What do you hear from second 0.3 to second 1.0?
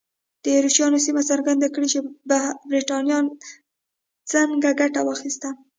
د ایروشیا